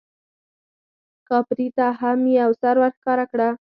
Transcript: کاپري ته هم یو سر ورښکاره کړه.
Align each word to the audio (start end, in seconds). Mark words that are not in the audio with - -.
کاپري 1.29 1.67
ته 1.77 1.85
هم 1.99 2.19
یو 2.39 2.49
سر 2.61 2.75
ورښکاره 2.79 3.25
کړه. 3.31 3.49